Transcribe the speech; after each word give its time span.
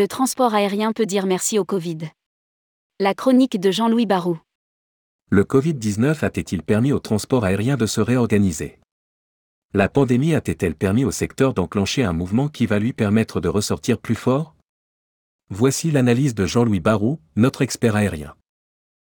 Le 0.00 0.08
transport 0.08 0.54
aérien 0.54 0.94
peut 0.94 1.04
dire 1.04 1.26
merci 1.26 1.58
au 1.58 1.66
Covid. 1.66 1.98
La 3.00 3.12
chronique 3.12 3.60
de 3.60 3.70
Jean-Louis 3.70 4.06
Barou. 4.06 4.40
Le 5.28 5.44
Covid-19 5.44 6.24
a-t-il 6.24 6.62
permis 6.62 6.90
au 6.90 7.00
transport 7.00 7.44
aérien 7.44 7.76
de 7.76 7.84
se 7.84 8.00
réorganiser? 8.00 8.78
La 9.74 9.90
pandémie 9.90 10.34
a-t-elle 10.34 10.74
permis 10.74 11.04
au 11.04 11.10
secteur 11.10 11.52
d'enclencher 11.52 12.02
un 12.02 12.14
mouvement 12.14 12.48
qui 12.48 12.64
va 12.64 12.78
lui 12.78 12.94
permettre 12.94 13.42
de 13.42 13.50
ressortir 13.50 13.98
plus 13.98 14.14
fort? 14.14 14.56
Voici 15.50 15.90
l'analyse 15.90 16.34
de 16.34 16.46
Jean-Louis 16.46 16.80
Barou, 16.80 17.20
notre 17.36 17.60
expert 17.60 17.94
aérien. 17.94 18.34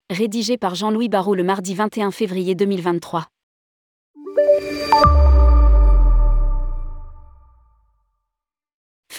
Rédigé 0.09 0.57
par 0.57 0.73
Jean-Louis 0.73 1.09
Barou 1.09 1.35
le 1.35 1.43
mardi 1.43 1.75
21 1.75 2.09
février 2.09 2.55
2023. 2.55 3.27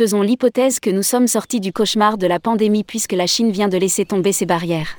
Faisons 0.03 0.23
l'hypothèse 0.23 0.81
que 0.81 0.91
nous 0.91 1.05
sommes 1.05 1.29
sortis 1.29 1.61
du 1.61 1.73
cauchemar 1.73 2.19
de 2.19 2.27
la 2.27 2.41
pandémie 2.41 2.83
puisque 2.83 3.13
la 3.13 3.29
Chine 3.29 3.53
vient 3.53 3.69
de 3.69 3.79
laisser 3.79 4.05
tomber 4.05 4.33
ses 4.33 4.47
barrières. 4.47 4.99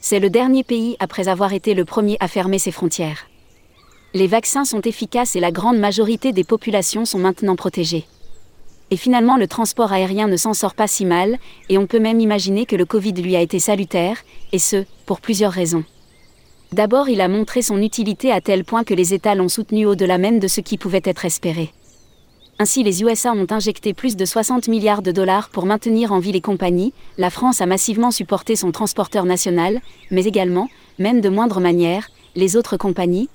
C'est 0.00 0.18
le 0.18 0.30
dernier 0.30 0.64
pays 0.64 0.96
après 0.98 1.28
avoir 1.28 1.52
été 1.52 1.74
le 1.74 1.84
premier 1.84 2.16
à 2.20 2.26
fermer 2.26 2.58
ses 2.58 2.70
frontières. 2.70 3.26
Les 4.14 4.26
vaccins 4.26 4.64
sont 4.64 4.80
efficaces 4.80 5.36
et 5.36 5.40
la 5.40 5.52
grande 5.52 5.76
majorité 5.76 6.32
des 6.32 6.42
populations 6.42 7.04
sont 7.04 7.18
maintenant 7.18 7.54
protégées. 7.54 8.06
Et 8.90 8.96
finalement 8.96 9.36
le 9.36 9.46
transport 9.46 9.92
aérien 9.92 10.26
ne 10.26 10.38
s'en 10.38 10.54
sort 10.54 10.74
pas 10.74 10.88
si 10.88 11.04
mal, 11.04 11.36
et 11.68 11.76
on 11.76 11.86
peut 11.86 12.00
même 12.00 12.18
imaginer 12.18 12.64
que 12.64 12.76
le 12.76 12.86
Covid 12.86 13.12
lui 13.12 13.36
a 13.36 13.42
été 13.42 13.58
salutaire, 13.58 14.16
et 14.52 14.58
ce, 14.58 14.86
pour 15.04 15.20
plusieurs 15.20 15.52
raisons. 15.52 15.84
D'abord 16.72 17.10
il 17.10 17.20
a 17.20 17.28
montré 17.28 17.60
son 17.60 17.82
utilité 17.82 18.32
à 18.32 18.40
tel 18.40 18.64
point 18.64 18.84
que 18.84 18.94
les 18.94 19.12
États 19.12 19.34
l'ont 19.34 19.50
soutenu 19.50 19.84
au-delà 19.84 20.16
même 20.16 20.38
de 20.38 20.48
ce 20.48 20.62
qui 20.62 20.78
pouvait 20.78 21.02
être 21.04 21.26
espéré. 21.26 21.74
Ainsi, 22.58 22.84
les 22.84 23.02
USA 23.02 23.32
ont 23.32 23.46
injecté 23.50 23.94
plus 23.94 24.14
de 24.14 24.24
60 24.24 24.68
milliards 24.68 25.02
de 25.02 25.10
dollars 25.10 25.48
pour 25.48 25.66
maintenir 25.66 26.12
en 26.12 26.20
vie 26.20 26.30
les 26.30 26.40
compagnies, 26.40 26.92
la 27.18 27.30
France 27.30 27.60
a 27.60 27.66
massivement 27.66 28.12
supporté 28.12 28.54
son 28.54 28.70
transporteur 28.70 29.24
national, 29.24 29.80
mais 30.12 30.24
également, 30.24 30.68
même 31.00 31.20
de 31.20 31.28
moindre 31.28 31.60
manière, 31.60 32.10
les 32.36 32.56
autres 32.56 32.76
compagnies. 32.76 33.28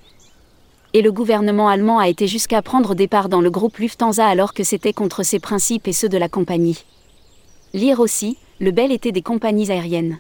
Et 0.94 1.02
le 1.02 1.12
gouvernement 1.12 1.68
allemand 1.68 2.00
a 2.00 2.08
été 2.08 2.28
jusqu'à 2.28 2.62
prendre 2.62 2.96
départ 2.96 3.28
dans 3.28 3.42
le 3.42 3.52
groupe 3.52 3.78
Lufthansa 3.78 4.26
alors 4.26 4.54
que 4.54 4.64
c'était 4.64 4.94
contre 4.94 5.24
ses 5.24 5.40
principes 5.40 5.88
et 5.88 5.94
ceux 5.94 6.10
de 6.10 6.18
la 6.18 6.30
compagnie. 6.30 6.86
Lire 7.74 8.00
aussi, 8.00 8.38
le 8.60 8.72
bel 8.72 8.92
été 8.92 9.12
des 9.12 9.22
compagnies 9.22 9.70
aériennes. 9.70 10.20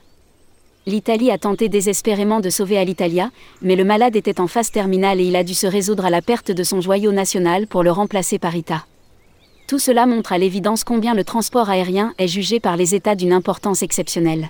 L'Italie 0.90 1.30
a 1.30 1.38
tenté 1.38 1.70
désespérément 1.70 2.40
de 2.40 2.50
sauver 2.50 2.80
Alitalia, 2.80 3.30
mais 3.62 3.76
le 3.76 3.84
malade 3.84 4.16
était 4.16 4.42
en 4.42 4.48
phase 4.48 4.72
terminale 4.72 5.22
et 5.22 5.26
il 5.26 5.36
a 5.36 5.44
dû 5.44 5.54
se 5.54 5.68
résoudre 5.68 6.04
à 6.04 6.10
la 6.10 6.24
perte 6.24 6.50
de 6.50 6.64
son 6.64 6.82
joyau 6.82 7.12
national 7.12 7.68
pour 7.68 7.84
le 7.84 7.92
remplacer 7.92 8.40
par 8.40 8.56
ITA. 8.56 8.84
Tout 9.68 9.78
cela 9.78 10.08
montre 10.08 10.34
à 10.34 10.40
l'évidence 10.40 10.84
combien 10.84 11.14
le 11.14 11.24
transport 11.24 11.70
aérien 11.70 12.16
est 12.18 12.28
jugé 12.28 12.60
par 12.60 12.76
les 12.76 12.96
États 12.96 13.14
d'une 13.14 13.34
importance 13.34 13.84
exceptionnelle. 13.84 14.50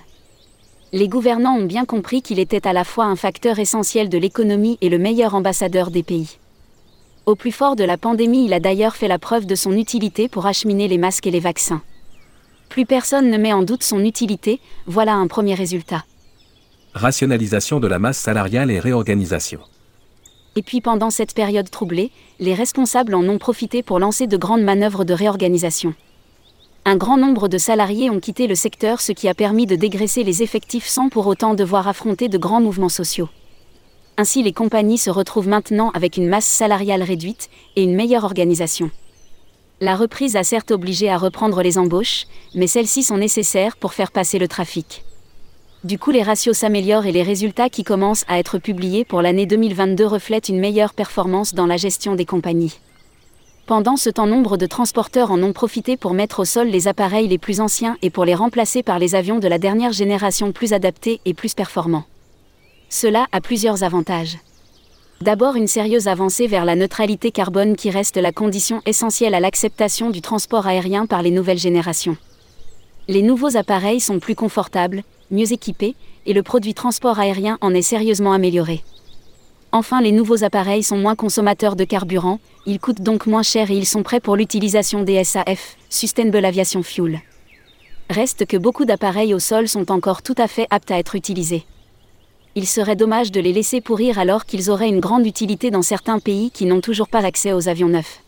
Les 0.94 1.08
gouvernants 1.08 1.58
ont 1.58 1.66
bien 1.66 1.84
compris 1.84 2.22
qu'il 2.22 2.38
était 2.38 2.66
à 2.66 2.72
la 2.72 2.84
fois 2.84 3.04
un 3.04 3.16
facteur 3.16 3.58
essentiel 3.58 4.08
de 4.08 4.16
l'économie 4.16 4.78
et 4.80 4.88
le 4.88 4.96
meilleur 4.96 5.34
ambassadeur 5.34 5.90
des 5.90 6.02
pays. 6.02 6.38
Au 7.26 7.34
plus 7.34 7.52
fort 7.52 7.76
de 7.76 7.84
la 7.84 7.98
pandémie, 7.98 8.46
il 8.46 8.54
a 8.54 8.60
d'ailleurs 8.60 8.96
fait 8.96 9.08
la 9.08 9.18
preuve 9.18 9.44
de 9.44 9.54
son 9.54 9.72
utilité 9.72 10.26
pour 10.26 10.46
acheminer 10.46 10.88
les 10.88 10.96
masques 10.96 11.26
et 11.26 11.30
les 11.30 11.38
vaccins. 11.38 11.82
Plus 12.70 12.86
personne 12.86 13.28
ne 13.28 13.36
met 13.36 13.52
en 13.52 13.60
doute 13.60 13.82
son 13.82 14.02
utilité, 14.02 14.58
voilà 14.86 15.12
un 15.12 15.26
premier 15.26 15.52
résultat. 15.52 16.02
Rationalisation 16.94 17.78
de 17.78 17.86
la 17.86 18.00
masse 18.00 18.18
salariale 18.18 18.68
et 18.72 18.80
réorganisation. 18.80 19.60
Et 20.56 20.62
puis 20.62 20.80
pendant 20.80 21.10
cette 21.10 21.34
période 21.34 21.70
troublée, 21.70 22.10
les 22.40 22.52
responsables 22.52 23.14
en 23.14 23.22
ont 23.28 23.38
profité 23.38 23.84
pour 23.84 24.00
lancer 24.00 24.26
de 24.26 24.36
grandes 24.36 24.64
manœuvres 24.64 25.04
de 25.04 25.14
réorganisation. 25.14 25.94
Un 26.84 26.96
grand 26.96 27.16
nombre 27.16 27.46
de 27.46 27.58
salariés 27.58 28.10
ont 28.10 28.18
quitté 28.18 28.48
le 28.48 28.56
secteur 28.56 29.00
ce 29.00 29.12
qui 29.12 29.28
a 29.28 29.34
permis 29.34 29.66
de 29.66 29.76
dégraisser 29.76 30.24
les 30.24 30.42
effectifs 30.42 30.88
sans 30.88 31.10
pour 31.10 31.28
autant 31.28 31.54
devoir 31.54 31.86
affronter 31.86 32.28
de 32.28 32.38
grands 32.38 32.60
mouvements 32.60 32.88
sociaux. 32.88 33.28
Ainsi 34.16 34.42
les 34.42 34.52
compagnies 34.52 34.98
se 34.98 35.10
retrouvent 35.10 35.48
maintenant 35.48 35.90
avec 35.90 36.16
une 36.16 36.28
masse 36.28 36.44
salariale 36.44 37.04
réduite 37.04 37.50
et 37.76 37.84
une 37.84 37.94
meilleure 37.94 38.24
organisation. 38.24 38.90
La 39.80 39.94
reprise 39.94 40.34
a 40.34 40.42
certes 40.42 40.72
obligé 40.72 41.08
à 41.08 41.18
reprendre 41.18 41.62
les 41.62 41.78
embauches, 41.78 42.24
mais 42.56 42.66
celles-ci 42.66 43.04
sont 43.04 43.16
nécessaires 43.16 43.76
pour 43.76 43.94
faire 43.94 44.10
passer 44.10 44.40
le 44.40 44.48
trafic. 44.48 45.04
Du 45.82 45.98
coup, 45.98 46.10
les 46.10 46.22
ratios 46.22 46.58
s'améliorent 46.58 47.06
et 47.06 47.12
les 47.12 47.22
résultats 47.22 47.70
qui 47.70 47.84
commencent 47.84 48.26
à 48.28 48.38
être 48.38 48.58
publiés 48.58 49.06
pour 49.06 49.22
l'année 49.22 49.46
2022 49.46 50.06
reflètent 50.06 50.50
une 50.50 50.60
meilleure 50.60 50.92
performance 50.92 51.54
dans 51.54 51.64
la 51.64 51.78
gestion 51.78 52.14
des 52.14 52.26
compagnies. 52.26 52.78
Pendant 53.66 53.96
ce 53.96 54.10
temps, 54.10 54.26
nombre 54.26 54.58
de 54.58 54.66
transporteurs 54.66 55.30
en 55.30 55.42
ont 55.42 55.54
profité 55.54 55.96
pour 55.96 56.12
mettre 56.12 56.40
au 56.40 56.44
sol 56.44 56.68
les 56.68 56.86
appareils 56.86 57.28
les 57.28 57.38
plus 57.38 57.60
anciens 57.60 57.96
et 58.02 58.10
pour 58.10 58.26
les 58.26 58.34
remplacer 58.34 58.82
par 58.82 58.98
les 58.98 59.14
avions 59.14 59.38
de 59.38 59.48
la 59.48 59.58
dernière 59.58 59.92
génération 59.92 60.52
plus 60.52 60.74
adaptés 60.74 61.20
et 61.24 61.32
plus 61.32 61.54
performants. 61.54 62.04
Cela 62.90 63.26
a 63.32 63.40
plusieurs 63.40 63.82
avantages. 63.82 64.36
D'abord 65.22 65.54
une 65.54 65.68
sérieuse 65.68 66.08
avancée 66.08 66.46
vers 66.46 66.66
la 66.66 66.76
neutralité 66.76 67.30
carbone 67.30 67.74
qui 67.74 67.88
reste 67.88 68.18
la 68.18 68.32
condition 68.32 68.82
essentielle 68.84 69.34
à 69.34 69.40
l'acceptation 69.40 70.10
du 70.10 70.20
transport 70.20 70.66
aérien 70.66 71.06
par 71.06 71.22
les 71.22 71.30
nouvelles 71.30 71.58
générations. 71.58 72.18
Les 73.08 73.22
nouveaux 73.22 73.56
appareils 73.56 74.00
sont 74.00 74.18
plus 74.18 74.34
confortables, 74.34 75.04
mieux 75.30 75.52
équipés, 75.52 75.94
et 76.26 76.32
le 76.32 76.42
produit 76.42 76.74
transport 76.74 77.18
aérien 77.18 77.58
en 77.60 77.74
est 77.74 77.82
sérieusement 77.82 78.32
amélioré. 78.32 78.82
Enfin, 79.72 80.00
les 80.00 80.10
nouveaux 80.12 80.42
appareils 80.42 80.82
sont 80.82 80.98
moins 80.98 81.14
consommateurs 81.14 81.76
de 81.76 81.84
carburant, 81.84 82.40
ils 82.66 82.80
coûtent 82.80 83.02
donc 83.02 83.26
moins 83.26 83.44
cher 83.44 83.70
et 83.70 83.76
ils 83.76 83.86
sont 83.86 84.02
prêts 84.02 84.20
pour 84.20 84.36
l'utilisation 84.36 85.02
des 85.02 85.22
SAF, 85.22 85.76
Sustainable 85.88 86.44
Aviation 86.44 86.82
Fuel. 86.82 87.20
Reste 88.10 88.46
que 88.46 88.56
beaucoup 88.56 88.84
d'appareils 88.84 89.32
au 89.32 89.38
sol 89.38 89.68
sont 89.68 89.92
encore 89.92 90.22
tout 90.22 90.34
à 90.38 90.48
fait 90.48 90.66
aptes 90.70 90.90
à 90.90 90.98
être 90.98 91.14
utilisés. 91.14 91.64
Il 92.56 92.66
serait 92.66 92.96
dommage 92.96 93.30
de 93.30 93.40
les 93.40 93.52
laisser 93.52 93.80
pourrir 93.80 94.18
alors 94.18 94.44
qu'ils 94.44 94.70
auraient 94.70 94.88
une 94.88 94.98
grande 94.98 95.24
utilité 95.24 95.70
dans 95.70 95.82
certains 95.82 96.18
pays 96.18 96.50
qui 96.50 96.66
n'ont 96.66 96.80
toujours 96.80 97.08
pas 97.08 97.24
accès 97.24 97.52
aux 97.52 97.68
avions 97.68 97.88
neufs. 97.88 98.24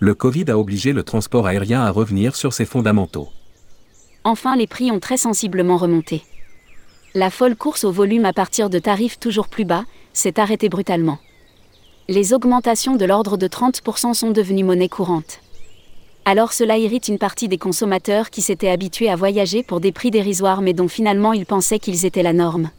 Le 0.00 0.14
Covid 0.14 0.46
a 0.48 0.58
obligé 0.58 0.94
le 0.94 1.02
transport 1.02 1.46
aérien 1.46 1.82
à 1.82 1.90
revenir 1.90 2.36
sur 2.36 2.54
ses 2.54 2.64
fondamentaux. 2.64 3.28
Enfin, 4.24 4.56
les 4.56 4.66
prix 4.66 4.90
ont 4.90 5.00
très 5.00 5.18
sensiblement 5.18 5.76
remonté. 5.76 6.22
La 7.14 7.30
folle 7.30 7.56
course 7.56 7.84
au 7.84 7.92
volume 7.92 8.24
à 8.24 8.32
partir 8.32 8.70
de 8.70 8.78
tarifs 8.78 9.20
toujours 9.20 9.48
plus 9.48 9.66
bas 9.66 9.84
s'est 10.14 10.40
arrêtée 10.40 10.70
brutalement. 10.70 11.18
Les 12.08 12.32
augmentations 12.32 12.96
de 12.96 13.04
l'ordre 13.04 13.36
de 13.36 13.46
30% 13.46 14.14
sont 14.14 14.30
devenues 14.30 14.64
monnaie 14.64 14.88
courante. 14.88 15.40
Alors 16.24 16.54
cela 16.54 16.78
irrite 16.78 17.08
une 17.08 17.18
partie 17.18 17.48
des 17.48 17.58
consommateurs 17.58 18.30
qui 18.30 18.40
s'étaient 18.40 18.70
habitués 18.70 19.10
à 19.10 19.16
voyager 19.16 19.62
pour 19.62 19.80
des 19.80 19.92
prix 19.92 20.10
dérisoires 20.10 20.62
mais 20.62 20.72
dont 20.72 20.88
finalement 20.88 21.34
ils 21.34 21.46
pensaient 21.46 21.78
qu'ils 21.78 22.06
étaient 22.06 22.22
la 22.22 22.32
norme. 22.32 22.70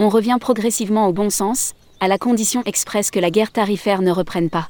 On 0.00 0.08
revient 0.08 0.38
progressivement 0.40 1.06
au 1.06 1.12
bon 1.12 1.30
sens, 1.30 1.74
à 2.00 2.08
la 2.08 2.18
condition 2.18 2.62
expresse 2.64 3.10
que 3.12 3.20
la 3.20 3.30
guerre 3.30 3.52
tarifaire 3.52 4.02
ne 4.02 4.10
reprenne 4.10 4.50
pas. 4.50 4.68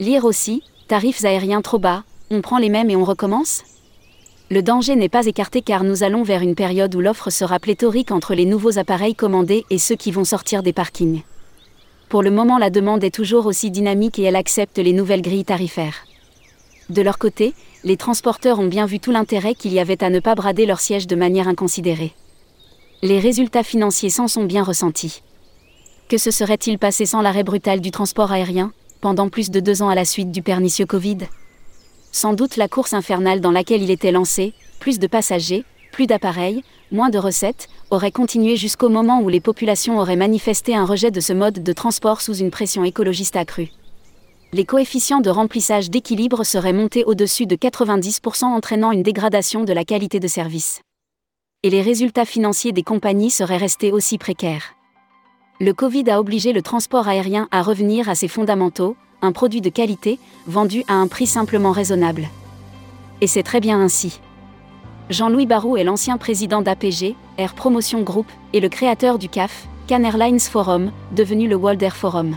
Lire 0.00 0.24
aussi, 0.24 0.62
tarifs 0.88 1.24
aériens 1.24 1.62
trop 1.62 1.78
bas, 1.78 2.02
on 2.30 2.40
prend 2.40 2.58
les 2.58 2.68
mêmes 2.68 2.90
et 2.90 2.96
on 2.96 3.04
recommence? 3.04 3.62
Le 4.50 4.62
danger 4.62 4.94
n'est 4.94 5.08
pas 5.08 5.26
écarté 5.26 5.62
car 5.62 5.84
nous 5.84 6.02
allons 6.02 6.22
vers 6.22 6.42
une 6.42 6.54
période 6.54 6.94
où 6.94 7.00
l'offre 7.00 7.30
sera 7.30 7.58
pléthorique 7.58 8.10
entre 8.10 8.34
les 8.34 8.44
nouveaux 8.44 8.78
appareils 8.78 9.14
commandés 9.14 9.64
et 9.70 9.78
ceux 9.78 9.96
qui 9.96 10.10
vont 10.10 10.24
sortir 10.24 10.62
des 10.62 10.72
parkings. 10.72 11.22
Pour 12.10 12.22
le 12.22 12.30
moment, 12.30 12.58
la 12.58 12.70
demande 12.70 13.02
est 13.02 13.14
toujours 13.14 13.46
aussi 13.46 13.70
dynamique 13.70 14.18
et 14.18 14.24
elle 14.24 14.36
accepte 14.36 14.78
les 14.78 14.92
nouvelles 14.92 15.22
grilles 15.22 15.46
tarifaires. 15.46 16.06
De 16.90 17.00
leur 17.00 17.18
côté, 17.18 17.54
les 17.82 17.96
transporteurs 17.96 18.58
ont 18.58 18.66
bien 18.66 18.84
vu 18.84 19.00
tout 19.00 19.10
l'intérêt 19.10 19.54
qu'il 19.54 19.72
y 19.72 19.80
avait 19.80 20.04
à 20.04 20.10
ne 20.10 20.20
pas 20.20 20.34
brader 20.34 20.66
leur 20.66 20.80
siège 20.80 21.06
de 21.06 21.16
manière 21.16 21.48
inconsidérée. 21.48 22.12
Les 23.02 23.18
résultats 23.18 23.62
financiers 23.62 24.10
s'en 24.10 24.28
sont 24.28 24.44
bien 24.44 24.62
ressentis. 24.62 25.22
Que 26.08 26.18
se 26.18 26.30
serait-il 26.30 26.78
passé 26.78 27.06
sans 27.06 27.22
l'arrêt 27.22 27.44
brutal 27.44 27.80
du 27.80 27.90
transport 27.90 28.30
aérien, 28.30 28.72
pendant 29.00 29.30
plus 29.30 29.50
de 29.50 29.60
deux 29.60 29.82
ans 29.82 29.88
à 29.88 29.94
la 29.94 30.04
suite 30.04 30.30
du 30.30 30.42
pernicieux 30.42 30.86
Covid? 30.86 31.18
Sans 32.14 32.32
doute 32.32 32.56
la 32.56 32.68
course 32.68 32.94
infernale 32.94 33.40
dans 33.40 33.50
laquelle 33.50 33.82
il 33.82 33.90
était 33.90 34.12
lancé, 34.12 34.54
plus 34.78 35.00
de 35.00 35.08
passagers, 35.08 35.64
plus 35.90 36.06
d'appareils, 36.06 36.62
moins 36.92 37.10
de 37.10 37.18
recettes, 37.18 37.68
aurait 37.90 38.12
continué 38.12 38.54
jusqu'au 38.54 38.88
moment 38.88 39.20
où 39.20 39.28
les 39.28 39.40
populations 39.40 39.98
auraient 39.98 40.14
manifesté 40.14 40.76
un 40.76 40.84
rejet 40.84 41.10
de 41.10 41.18
ce 41.18 41.32
mode 41.32 41.64
de 41.64 41.72
transport 41.72 42.20
sous 42.20 42.36
une 42.36 42.52
pression 42.52 42.84
écologiste 42.84 43.34
accrue. 43.34 43.70
Les 44.52 44.64
coefficients 44.64 45.20
de 45.20 45.28
remplissage 45.28 45.90
d'équilibre 45.90 46.44
seraient 46.44 46.72
montés 46.72 47.02
au-dessus 47.04 47.46
de 47.46 47.56
90% 47.56 48.44
entraînant 48.44 48.92
une 48.92 49.02
dégradation 49.02 49.64
de 49.64 49.72
la 49.72 49.84
qualité 49.84 50.20
de 50.20 50.28
service. 50.28 50.82
Et 51.64 51.70
les 51.70 51.82
résultats 51.82 52.26
financiers 52.26 52.70
des 52.70 52.84
compagnies 52.84 53.30
seraient 53.30 53.56
restés 53.56 53.90
aussi 53.90 54.18
précaires. 54.18 54.76
Le 55.60 55.72
Covid 55.72 56.08
a 56.10 56.20
obligé 56.20 56.52
le 56.52 56.62
transport 56.62 57.08
aérien 57.08 57.48
à 57.50 57.62
revenir 57.62 58.08
à 58.08 58.14
ses 58.14 58.28
fondamentaux, 58.28 58.96
un 59.24 59.32
produit 59.32 59.60
de 59.60 59.70
qualité, 59.70 60.18
vendu 60.46 60.84
à 60.88 60.94
un 60.94 61.06
prix 61.06 61.26
simplement 61.26 61.72
raisonnable. 61.72 62.28
Et 63.20 63.26
c'est 63.26 63.42
très 63.42 63.60
bien 63.60 63.80
ainsi. 63.80 64.20
Jean-Louis 65.10 65.46
Barou 65.46 65.76
est 65.76 65.84
l'ancien 65.84 66.16
président 66.16 66.62
d'APG, 66.62 67.14
Air 67.36 67.54
Promotion 67.54 68.02
Group, 68.02 68.26
et 68.52 68.60
le 68.60 68.68
créateur 68.68 69.18
du 69.18 69.28
CAF, 69.28 69.66
Can 69.88 70.02
Airlines 70.02 70.40
Forum, 70.40 70.92
devenu 71.12 71.46
le 71.46 71.56
World 71.56 71.82
Air 71.82 71.96
Forum. 71.96 72.36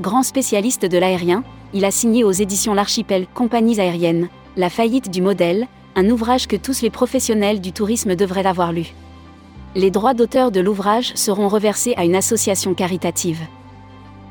Grand 0.00 0.22
spécialiste 0.22 0.86
de 0.86 0.98
l'aérien, 0.98 1.44
il 1.74 1.84
a 1.84 1.90
signé 1.90 2.24
aux 2.24 2.32
éditions 2.32 2.74
L'Archipel 2.74 3.26
Compagnies 3.34 3.80
aériennes, 3.80 4.28
La 4.56 4.70
faillite 4.70 5.10
du 5.10 5.20
modèle, 5.20 5.66
Un 5.94 6.10
ouvrage 6.10 6.46
que 6.46 6.56
tous 6.56 6.82
les 6.82 6.90
professionnels 6.90 7.60
du 7.60 7.72
tourisme 7.72 8.16
devraient 8.16 8.46
avoir 8.46 8.72
lu. 8.72 8.92
Les 9.74 9.90
droits 9.90 10.14
d'auteur 10.14 10.50
de 10.50 10.60
l'ouvrage 10.60 11.12
seront 11.14 11.48
reversés 11.48 11.94
à 11.96 12.04
une 12.04 12.14
association 12.14 12.74
caritative. 12.74 13.40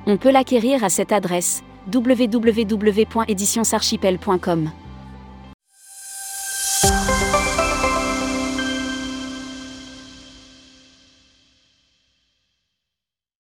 On 0.08 0.18
peut 0.18 0.32
l'acquérir 0.32 0.84
à 0.84 0.90
cette 0.90 1.12
adresse 1.12 1.64
www.éditionsarchipel.com. 1.94 4.72